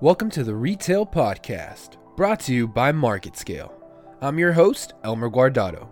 [0.00, 3.72] Welcome to the Retail Podcast, brought to you by MarketScale.
[4.20, 5.88] I'm your host, Elmer Guardado.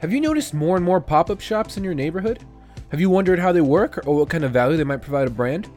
[0.00, 2.44] Have you noticed more and more pop up shops in your neighborhood?
[2.90, 5.30] Have you wondered how they work or what kind of value they might provide a
[5.30, 5.68] brand?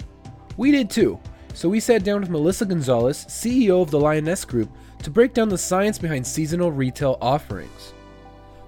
[0.58, 1.20] We did too,
[1.54, 4.70] so we sat down with Melissa Gonzalez, CEO of the Lionesque Group,
[5.04, 7.94] to break down the science behind seasonal retail offerings.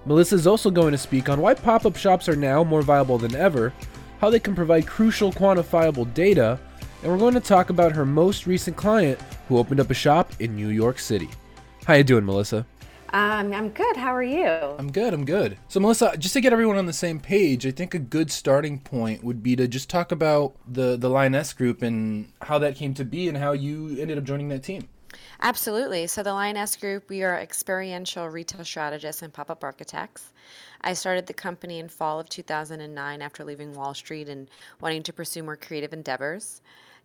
[0.06, 3.18] Melissa is also going to speak on why pop up shops are now more viable
[3.18, 3.72] than ever,
[4.20, 6.60] how they can provide crucial quantifiable data,
[7.04, 10.32] and we're going to talk about her most recent client who opened up a shop
[10.40, 11.30] in New York City.
[11.86, 12.66] How you doing, Melissa?
[13.10, 13.98] Um, I'm good.
[13.98, 14.48] How are you?
[14.48, 15.14] I'm good.
[15.14, 15.58] I'm good.
[15.68, 18.80] So, Melissa, just to get everyone on the same page, I think a good starting
[18.80, 22.94] point would be to just talk about the the Lionesque Group and how that came
[22.96, 24.88] to be and how you ended up joining that team.
[25.42, 26.08] Absolutely.
[26.08, 30.32] So, the Lionesque Group, we are experiential retail strategists and pop up architects.
[30.82, 34.50] I started the company in fall of 2009 after leaving Wall Street and
[34.82, 36.62] wanting to pursue more creative endeavors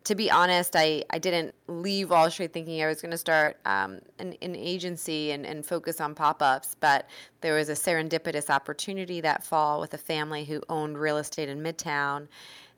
[0.09, 3.59] to be honest, I, I didn't leave Wall Street thinking I was going to start
[3.67, 7.11] um, an, an agency and, and focus on pop ups, but
[7.42, 11.62] there was a serendipitous opportunity that fall with a family who owned real estate in
[11.62, 12.27] Midtown.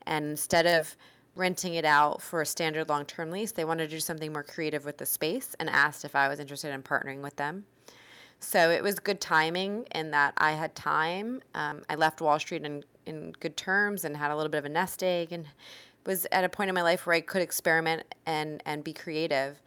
[0.07, 0.97] And instead of
[1.33, 4.43] renting it out for a standard long term lease, they wanted to do something more
[4.43, 7.63] creative with the space and asked if I was interested in partnering with them.
[8.41, 11.41] So it was good timing in that I had time.
[11.55, 14.65] Um, I left Wall Street in, in good terms and had a little bit of
[14.65, 15.45] a nest egg and
[16.05, 19.61] was at a point in my life where I could experiment and and be creative.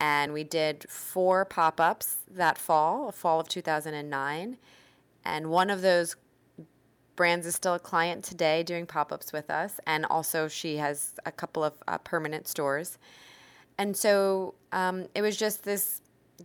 [0.00, 4.58] And we did four pop-ups that fall, fall of 2009.
[5.24, 6.16] And one of those
[7.16, 11.32] brands is still a client today doing pop-ups with us and also she has a
[11.32, 12.98] couple of uh, permanent stores
[13.78, 16.00] and so um, it was just this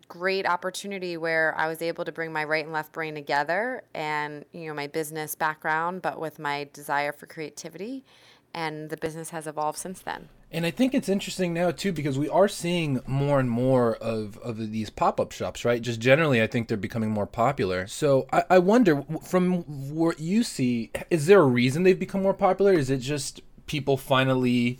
[0.07, 4.45] great opportunity where i was able to bring my right and left brain together and
[4.51, 8.05] you know my business background but with my desire for creativity
[8.53, 10.29] and the business has evolved since then.
[10.51, 14.37] And I think it's interesting now too because we are seeing more and more of,
[14.39, 15.81] of these pop up shops, right?
[15.81, 17.85] Just generally, I think they're becoming more popular.
[17.85, 19.63] So I, I wonder, from
[19.93, 22.73] what you see, is there a reason they've become more popular?
[22.73, 24.79] Is it just people finally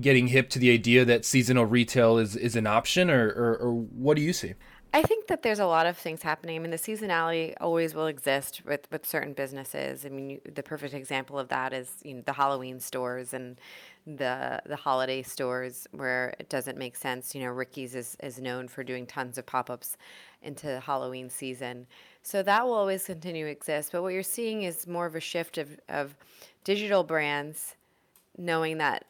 [0.00, 3.72] getting hip to the idea that seasonal retail is, is an option, or, or, or
[3.72, 4.54] what do you see?
[4.94, 6.56] I think that there's a lot of things happening.
[6.56, 10.04] I mean, the seasonality always will exist with, with certain businesses.
[10.04, 13.58] I mean, you, the perfect example of that is you know the Halloween stores and
[14.06, 17.34] the the holiday stores where it doesn't make sense.
[17.34, 19.96] You know, Ricky's is, is known for doing tons of pop ups
[20.42, 21.86] into Halloween season,
[22.22, 23.92] so that will always continue to exist.
[23.92, 26.14] But what you're seeing is more of a shift of of
[26.64, 27.76] digital brands
[28.36, 29.06] knowing that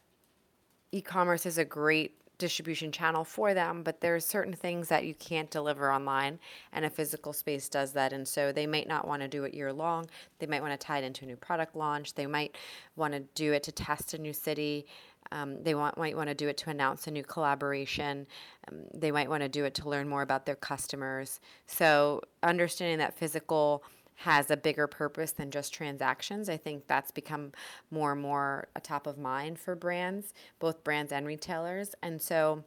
[0.93, 5.15] e-commerce is a great distribution channel for them, but there are certain things that you
[5.15, 6.41] can't deliver online,
[6.73, 8.13] and a physical space does that.
[8.13, 10.09] And so they might not want to do it year long.
[10.41, 12.15] They might want to tie it into a new product launch.
[12.15, 12.57] They might
[12.97, 14.87] want to do it to test a new city.
[15.31, 18.27] Um, they want, might want to do it to announce a new collaboration.
[18.69, 21.39] Um, they might want to do it to learn more about their customers.
[21.67, 23.85] So understanding that physical
[24.17, 26.49] has a bigger purpose than just transactions.
[26.49, 27.53] I think that's become
[27.91, 31.95] more and more a top of mind for brands, both brands and retailers.
[32.03, 32.65] And so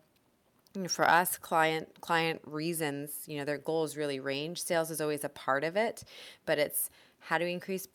[0.89, 5.29] for us client client reasons you know their goals really range sales is always a
[5.29, 6.03] part of it
[6.45, 6.89] but it's
[7.19, 7.88] how do we increase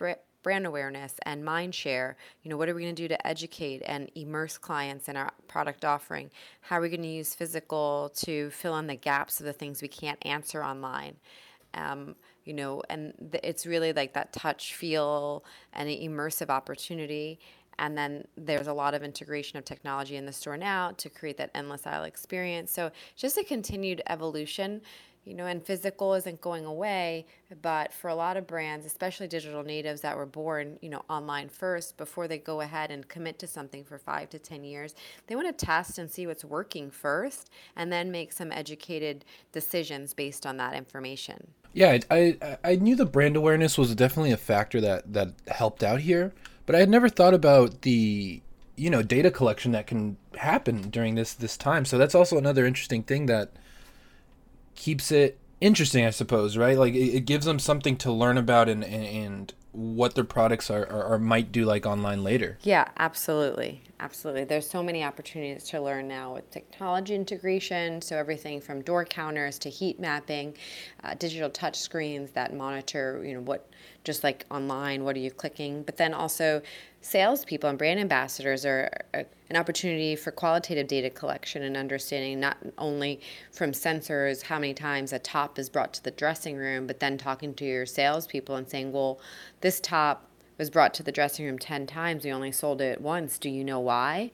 [0.43, 3.83] brand awareness and mind share you know what are we going to do to educate
[3.85, 6.31] and immerse clients in our product offering
[6.63, 9.83] how are we going to use physical to fill in the gaps of the things
[9.83, 11.17] we can't answer online
[11.75, 17.39] um, you know, and th- it's really like that touch, feel, and an immersive opportunity.
[17.79, 21.39] And then there's a lot of integration of technology in the store now to create
[21.39, 22.71] that endless aisle experience.
[22.71, 24.83] So just a continued evolution
[25.25, 27.27] you know, and physical isn't going away,
[27.61, 31.49] but for a lot of brands, especially digital natives that were born, you know, online
[31.49, 34.95] first before they go ahead and commit to something for 5 to 10 years,
[35.27, 40.15] they want to test and see what's working first and then make some educated decisions
[40.15, 41.47] based on that information.
[41.73, 45.83] Yeah, I I, I knew the brand awareness was definitely a factor that that helped
[45.83, 46.33] out here,
[46.67, 48.43] but I had never thought about the
[48.77, 51.85] you know data collection that can happen during this this time.
[51.85, 53.53] So that's also another interesting thing that
[54.75, 56.77] keeps it interesting, I suppose, right?
[56.79, 60.71] Like it, it gives them something to learn about and and, and what their products
[60.71, 62.59] are, are, or might do like online later.
[62.63, 63.83] Yeah, absolutely.
[64.01, 64.45] Absolutely.
[64.45, 68.01] There's so many opportunities to learn now with technology integration.
[68.01, 70.57] So, everything from door counters to heat mapping,
[71.05, 73.69] uh, digital touch screens that monitor, you know, what,
[74.05, 75.83] just like online, what are you clicking?
[75.83, 76.63] But then also,
[77.03, 83.21] salespeople and brand ambassadors are an opportunity for qualitative data collection and understanding not only
[83.53, 87.19] from sensors how many times a top is brought to the dressing room, but then
[87.19, 89.19] talking to your salespeople and saying, well,
[89.61, 90.27] this top
[90.59, 92.25] was brought to the dressing room 10 times.
[92.25, 93.39] We only sold it once.
[93.39, 94.31] Do you know why?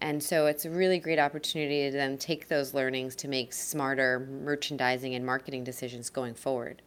[0.00, 4.20] And so it's a really great opportunity to then take those learnings to make smarter
[4.20, 6.82] merchandising and marketing decisions going forward.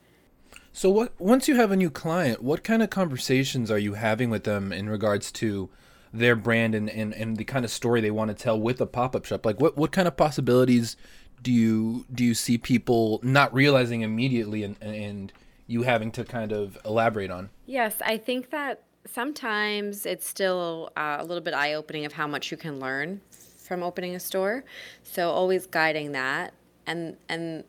[0.71, 4.29] So what once you have a new client, what kind of conversations are you having
[4.29, 5.69] with them in regards to
[6.13, 8.85] their brand and, and, and the kind of story they want to tell with a
[8.85, 9.45] pop-up shop?
[9.45, 10.95] Like what, what kind of possibilities
[11.41, 15.31] do you do you see people not realizing immediately and, and
[15.69, 17.51] you having to kind of elaborate on?
[17.67, 22.25] Yes, I think that sometimes it's still uh, a little bit eye opening of how
[22.25, 24.63] much you can learn from opening a store.
[25.03, 26.53] So always guiding that
[26.87, 27.63] and and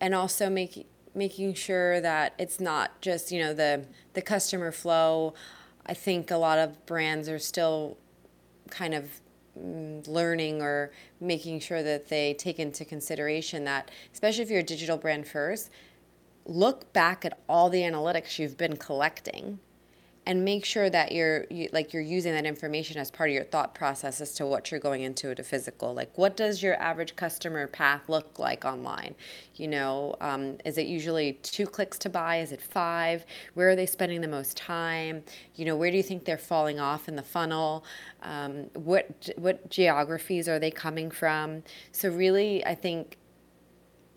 [0.00, 0.84] and also making
[1.14, 5.32] making sure that it's not just you know the the customer flow.
[5.86, 7.96] I think a lot of brands are still
[8.68, 9.20] kind of
[9.58, 14.62] mm, learning or making sure that they take into consideration that especially if you're a
[14.62, 15.70] digital brand first
[16.44, 19.58] look back at all the analytics you've been collecting
[20.24, 23.44] and make sure that you're you, like you're using that information as part of your
[23.44, 25.92] thought process as to what you're going into a physical.
[25.94, 29.14] Like what does your average customer path look like online?
[29.56, 32.38] You know um, is it usually two clicks to buy?
[32.38, 33.24] Is it five?
[33.54, 35.24] Where are they spending the most time?
[35.56, 37.84] You know where do you think they're falling off in the funnel?
[38.22, 41.64] Um, what what geographies are they coming from?
[41.90, 43.16] So really i think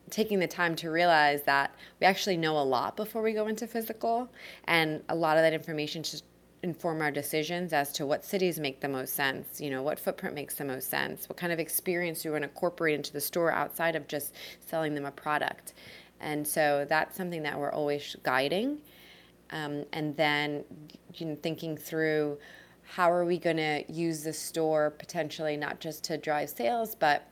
[0.09, 3.67] taking the time to realize that we actually know a lot before we go into
[3.67, 4.29] physical,
[4.65, 6.21] and a lot of that information should
[6.63, 10.33] inform our decisions as to what cities make the most sense, you know, what footprint
[10.33, 13.51] makes the most sense, what kind of experience you want to incorporate into the store
[13.51, 14.33] outside of just
[14.65, 15.73] selling them a product.
[16.19, 18.79] And so that's something that we're always guiding.
[19.51, 20.63] Um, and then
[21.13, 22.39] you know, thinking through
[22.81, 27.27] how are we going to use the store potentially not just to drive sales, but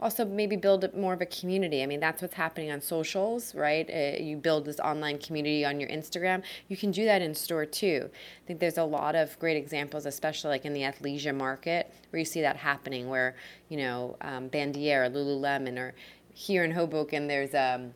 [0.00, 1.82] also maybe build more of a community.
[1.82, 3.88] I mean, that's what's happening on socials, right?
[3.88, 6.42] Uh, you build this online community on your Instagram.
[6.68, 8.08] You can do that in store too.
[8.12, 12.18] I think there's a lot of great examples, especially like in the athleisure market, where
[12.18, 13.34] you see that happening, where
[13.68, 15.94] you know um, Bandier or Lululemon, or
[16.32, 17.92] here in Hoboken, there's um,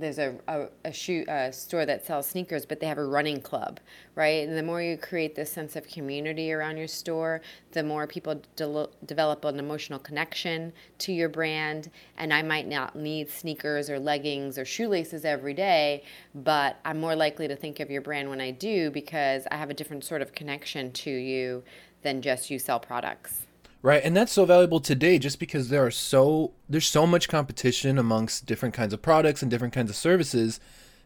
[0.00, 3.40] there's a, a, a shoe a store that sells sneakers, but they have a running
[3.40, 3.80] club,
[4.14, 4.46] right?
[4.46, 7.40] And the more you create this sense of community around your store,
[7.72, 11.90] the more people de- develop an emotional connection to your brand.
[12.16, 16.04] And I might not need sneakers or leggings or shoelaces every day,
[16.34, 19.70] but I'm more likely to think of your brand when I do because I have
[19.70, 21.62] a different sort of connection to you
[22.02, 23.47] than just you sell products.
[23.80, 27.96] Right, and that's so valuable today just because there are so there's so much competition
[27.96, 30.58] amongst different kinds of products and different kinds of services.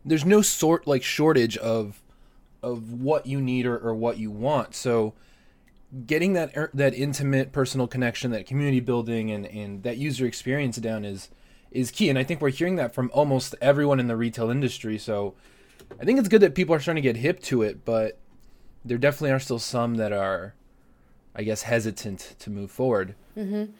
[0.04, 2.02] There's no sort like shortage of
[2.62, 4.74] of what you need or, or what you want.
[4.74, 5.12] So
[6.06, 10.78] getting that er, that intimate personal connection, that community building and, and that user experience
[10.78, 11.28] down is
[11.70, 12.08] is key.
[12.08, 14.96] And I think we're hearing that from almost everyone in the retail industry.
[14.96, 15.34] So
[16.00, 18.18] I think it's good that people are starting to get hip to it, but
[18.82, 20.54] there definitely are still some that are
[21.34, 23.14] I guess, hesitant to move forward.
[23.36, 23.72] Mm-hmm.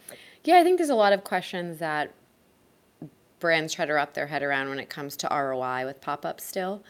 [0.44, 2.12] Yeah, I think there's a lot of questions that
[3.38, 6.44] brands try to wrap their head around when it comes to ROI with pop ups
[6.44, 6.82] still.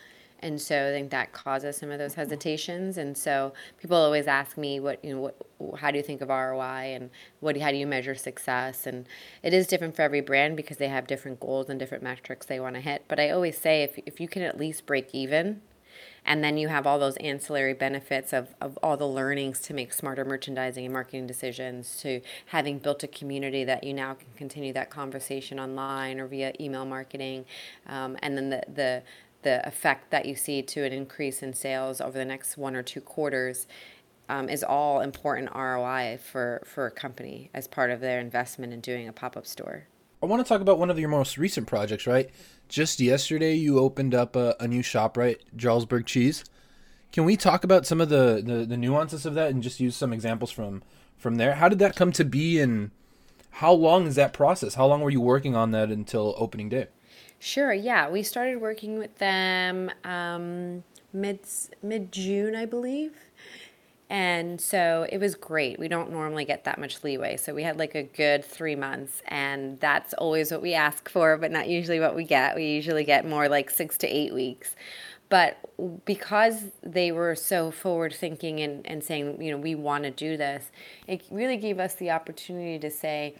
[0.42, 2.98] And so I think that causes some of those hesitations.
[2.98, 6.28] And so people always ask me, what you know, what, how do you think of
[6.28, 8.86] ROI, and what how do you measure success?
[8.86, 9.06] And
[9.44, 12.58] it is different for every brand because they have different goals and different metrics they
[12.58, 13.04] want to hit.
[13.06, 15.62] But I always say, if if you can at least break even
[16.24, 19.92] and then you have all those ancillary benefits of, of all the learnings to make
[19.92, 24.72] smarter merchandising and marketing decisions, to having built a community that you now can continue
[24.72, 27.44] that conversation online or via email marketing.
[27.86, 29.02] Um, and then the, the,
[29.42, 32.82] the effect that you see to an increase in sales over the next one or
[32.82, 33.66] two quarters
[34.28, 38.80] um, is all important ROI for, for a company as part of their investment in
[38.80, 39.88] doing a pop up store.
[40.22, 42.30] I want to talk about one of your most recent projects, right?
[42.68, 45.40] Just yesterday, you opened up a, a new shop, right?
[45.56, 46.44] Jarlsberg Cheese.
[47.10, 49.96] Can we talk about some of the, the, the nuances of that and just use
[49.96, 50.82] some examples from
[51.18, 51.56] from there?
[51.56, 52.92] How did that come to be, and
[53.50, 54.74] how long is that process?
[54.74, 56.86] How long were you working on that until opening day?
[57.40, 57.72] Sure.
[57.72, 61.40] Yeah, we started working with them um, mid
[61.82, 63.12] mid June, I believe.
[64.12, 65.78] And so it was great.
[65.78, 67.38] We don't normally get that much leeway.
[67.38, 71.38] So we had like a good three months, and that's always what we ask for,
[71.38, 72.54] but not usually what we get.
[72.54, 74.76] We usually get more like six to eight weeks.
[75.30, 75.56] But
[76.04, 80.36] because they were so forward thinking and, and saying, you know, we want to do
[80.36, 80.70] this,
[81.06, 83.36] it really gave us the opportunity to say,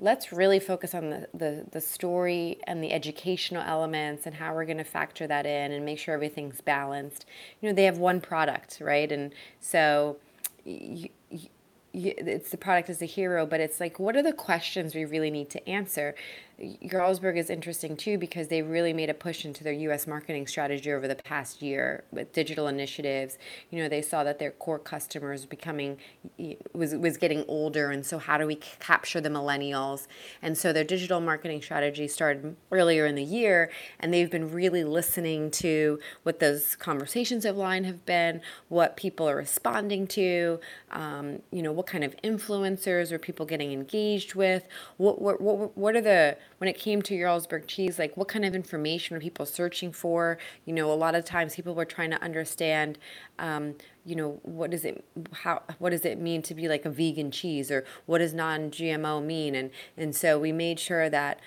[0.00, 4.64] let's really focus on the, the, the story and the educational elements and how we're
[4.64, 7.26] going to factor that in and make sure everything's balanced.
[7.60, 9.10] You know, they have one product, right?
[9.10, 10.16] And so
[10.64, 14.94] you, you, it's the product as a hero, but it's like, what are the questions
[14.94, 16.14] we really need to answer?
[16.60, 20.08] Jarlsberg is interesting too because they really made a push into their U.S.
[20.08, 23.38] marketing strategy over the past year with digital initiatives.
[23.70, 25.98] You know, they saw that their core customers becoming
[26.72, 30.08] was was getting older, and so how do we capture the millennials?
[30.42, 34.82] And so their digital marketing strategy started earlier in the year, and they've been really
[34.82, 40.58] listening to what those conversations of line have been, what people are responding to,
[40.90, 45.76] um, you know, what kind of influencers are people getting engaged with, what what what,
[45.78, 49.20] what are the when it came to Jarlsberg cheese, like what kind of information were
[49.20, 50.38] people searching for?
[50.64, 52.98] You know, a lot of times people were trying to understand,
[53.38, 53.74] um,
[54.04, 57.30] you know, what does it how what does it mean to be like a vegan
[57.30, 59.54] cheese, or what does non-GMO mean?
[59.54, 61.40] And and so we made sure that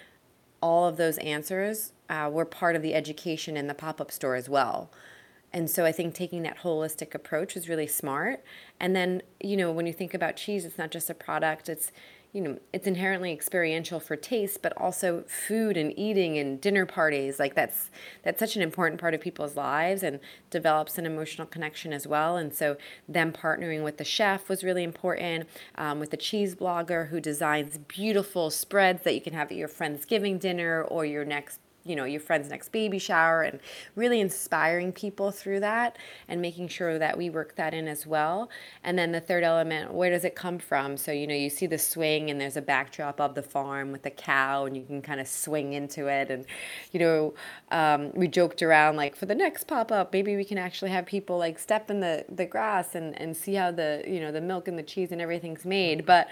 [0.61, 4.47] all of those answers uh, were part of the education in the pop-up store as
[4.47, 4.91] well.
[5.53, 8.43] And so I think taking that holistic approach is really smart.
[8.79, 11.91] And then, you know, when you think about cheese, it's not just a product, it's
[12.33, 17.39] you know, it's inherently experiential for taste, but also food and eating and dinner parties.
[17.39, 17.89] Like that's
[18.23, 20.19] that's such an important part of people's lives and
[20.49, 22.37] develops an emotional connection as well.
[22.37, 25.49] And so them partnering with the chef was really important.
[25.75, 29.67] Um, with the cheese blogger who designs beautiful spreads that you can have at your
[29.67, 33.59] friend's giving dinner or your next you know your friend's next baby shower and
[33.95, 35.97] really inspiring people through that
[36.27, 38.49] and making sure that we work that in as well.
[38.83, 40.97] And then the third element where does it come from?
[40.97, 44.03] So you know you see the swing and there's a backdrop of the farm with
[44.03, 46.29] the cow and you can kind of swing into it.
[46.29, 46.45] And
[46.91, 47.33] you know
[47.71, 51.37] um, we joked around like for the next pop-up maybe we can actually have people
[51.37, 54.67] like step in the, the grass and, and see how the you know the milk
[54.67, 56.05] and the cheese and everything's made.
[56.05, 56.27] But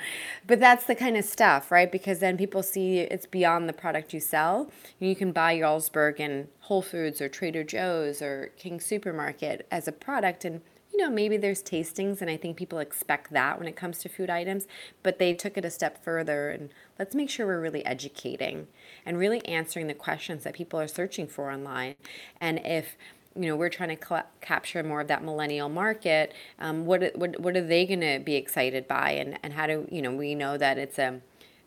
[0.46, 1.91] but that's the kind of stuff right?
[1.91, 4.70] Because then people see it's beyond the product you sell.
[5.00, 9.93] You can buy Jarlsberg in Whole Foods or Trader Joe's or King Supermarket as a
[9.93, 10.60] product and
[10.91, 14.10] you know, maybe there's tastings, and I think people expect that when it comes to
[14.10, 14.67] food items,
[15.01, 16.50] but they took it a step further.
[16.50, 18.67] And let's make sure we're really educating
[19.05, 21.96] and really answering the questions that people are searching for online.
[22.41, 22.98] And if
[23.34, 27.39] you know we're trying to cl- capture more of that millennial market, um, what what
[27.39, 30.36] what are they going to be excited by, and and how do you know we
[30.36, 31.22] know that it's a,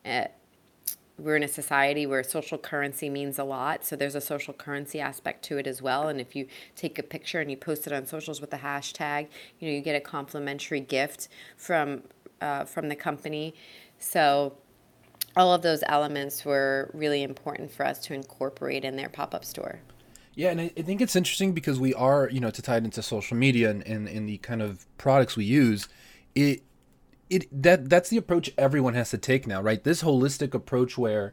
[0.05, 0.29] a
[1.23, 3.85] we're in a society where social currency means a lot.
[3.85, 6.09] So there's a social currency aspect to it as well.
[6.09, 9.29] And if you take a picture and you post it on socials with the hashtag,
[9.59, 12.03] you know, you get a complimentary gift from
[12.41, 13.55] uh, from the company.
[13.99, 14.57] So
[15.37, 19.81] all of those elements were really important for us to incorporate in their pop-up store.
[20.35, 22.85] Yeah, and I, I think it's interesting because we are, you know, to tie it
[22.85, 25.89] into social media and, and, and the kind of products we use,
[26.35, 26.63] it
[27.33, 29.83] it that that's the approach everyone has to take now, right?
[29.83, 31.33] This holistic approach where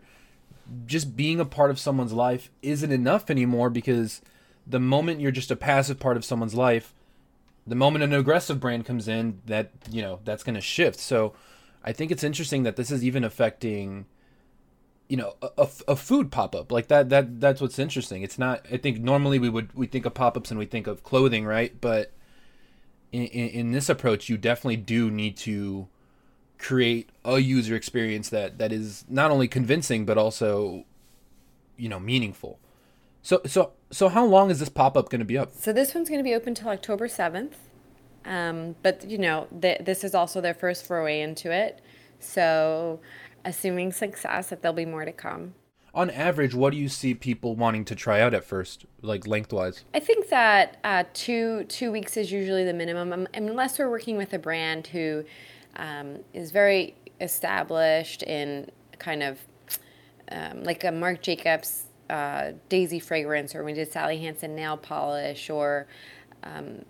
[0.86, 4.22] just being a part of someone's life isn't enough anymore because
[4.66, 6.94] the moment you're just a passive part of someone's life,
[7.68, 11.00] the moment an aggressive brand comes in, that you know that's going to shift.
[11.00, 11.34] So,
[11.84, 14.06] I think it's interesting that this is even affecting,
[15.10, 17.10] you know, a, a, food pop up like that.
[17.10, 18.22] That that's what's interesting.
[18.22, 18.66] It's not.
[18.72, 21.46] I think normally we would we think of pop ups and we think of clothing,
[21.46, 21.76] right?
[21.82, 22.14] But
[23.12, 25.88] in, in, this approach, you definitely do need to
[26.58, 30.86] create a user experience that that is not only convincing but also,
[31.78, 32.60] you know, meaningful.
[33.22, 35.52] So so so how long is this pop up going to be up?
[35.54, 37.58] So this one's going to be open till October seventh.
[38.26, 41.82] Um, but you know, th- this is also their first foray into it.
[42.20, 43.00] So,
[43.46, 45.54] assuming success, that there'll be more to come
[45.94, 49.84] on average, what do you see people wanting to try out at first, like lengthwise?
[49.94, 54.18] I think that uh, two two weeks is usually the minimum, um, unless we're working
[54.18, 55.24] with a brand who
[55.76, 59.40] um, is very established in kind of
[60.32, 65.50] um, like a Marc Jacobs uh, Daisy fragrance, or we did Sally Hansen nail polish,
[65.50, 65.88] or
[66.44, 66.86] um,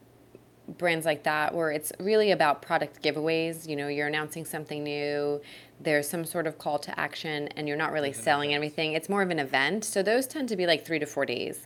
[0.77, 3.67] brands like that where it's really about product giveaways.
[3.67, 5.41] You know, you're announcing something new,
[5.79, 8.93] there's some sort of call to action, and you're not really selling anything.
[8.93, 9.85] It's more of an event.
[9.85, 11.65] So those tend to be like three to four days.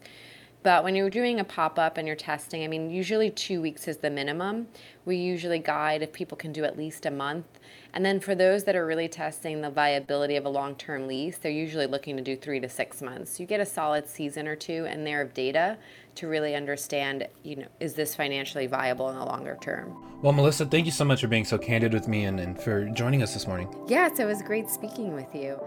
[0.64, 3.88] But when you're doing a pop up and you're testing, I mean, usually two weeks
[3.90, 4.68] is the minimum.
[5.04, 7.46] We usually guide if people can do at least a month.
[7.94, 11.38] And then for those that are really testing the viability of a long term lease,
[11.38, 13.42] they're usually looking to do three to six months.
[13.42, 15.78] You get a solid season or two in there of data
[16.16, 20.22] to really understand, you know, is this financially viable in the longer term?
[20.22, 22.86] Well, Melissa, thank you so much for being so candid with me and, and for
[22.86, 23.68] joining us this morning.
[23.88, 25.60] Yes, it was great speaking with you.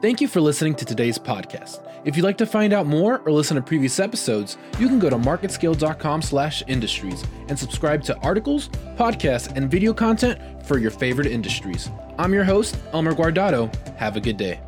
[0.00, 1.84] Thank you for listening to today's podcast.
[2.04, 5.10] If you'd like to find out more or listen to previous episodes, you can go
[5.10, 11.90] to marketscale.com/industries and subscribe to articles, podcasts, and video content for your favorite industries.
[12.16, 13.74] I'm your host, Elmer Guardado.
[13.96, 14.60] Have a good day.